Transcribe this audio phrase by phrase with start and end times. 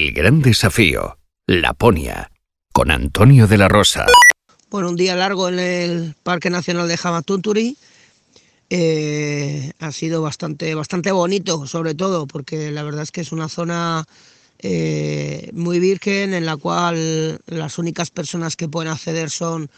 [0.00, 2.32] El gran desafío, Laponia,
[2.72, 4.06] con Antonio de la Rosa.
[4.70, 7.76] Bueno, un día largo en el Parque Nacional de Jamatunturi.
[8.70, 13.50] Eh, ha sido bastante, bastante bonito, sobre todo, porque la verdad es que es una
[13.50, 14.06] zona
[14.60, 19.70] eh, muy virgen en la cual las únicas personas que pueden acceder son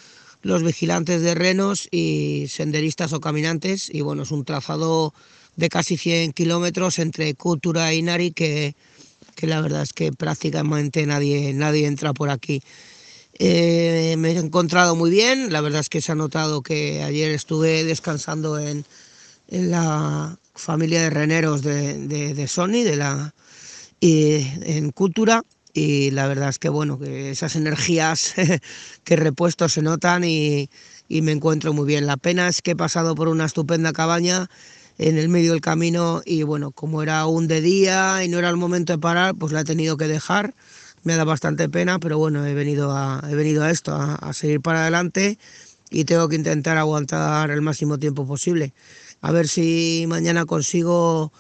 [0.43, 3.91] los vigilantes de renos y senderistas o caminantes.
[3.93, 5.15] Y bueno, es un trazado
[5.57, 8.77] de casi 100 kilómetros entre Cultura y Nari que,
[9.35, 12.63] que la verdad es que prácticamente nadie, nadie entra por aquí.
[13.39, 17.31] Eh, me he encontrado muy bien, la verdad es que se ha notado que ayer
[17.31, 18.85] estuve descansando en,
[19.49, 23.35] en la familia de reneros de, de, de Sony, de la,
[24.01, 25.43] y, en Cultura,
[25.73, 28.35] y la verdad es que bueno, que esas energías
[29.05, 30.69] que repuesto se notan y,
[31.09, 32.07] y me encuentro muy bien.
[32.07, 34.49] La pena es que he pasado por una estupenda cabaña
[34.99, 38.49] en el medio del camino y bueno, como era un de día y no era
[38.49, 40.55] el momento de parar, pues la he tenido que dejar.
[41.05, 44.33] Me da bastante pena, pero bueno, he venido a, he venido a esto, a, a
[44.33, 45.39] seguir para adelante
[45.91, 48.73] y tengo que intentar aguantar el máximo tiempo posible.
[49.21, 51.33] A ver si mañana consigo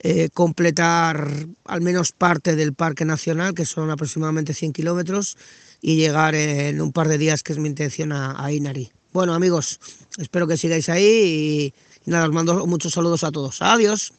[0.00, 1.28] eh, completar
[1.64, 5.36] al menos parte del Parque Nacional, que son aproximadamente 100 kilómetros,
[5.80, 8.90] y llegar en un par de días, que es mi intención, a, a Inari.
[9.12, 9.80] Bueno, amigos,
[10.18, 11.74] espero que sigáis ahí y,
[12.08, 13.62] nada, os mando muchos saludos a todos.
[13.62, 14.12] Adiós.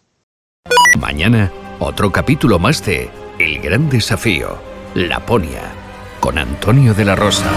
[1.00, 3.10] Mañana, otro capítulo más de
[3.40, 4.58] El Gran Desafío,
[4.94, 5.72] Laponia,
[6.20, 7.50] con Antonio de la Rosa.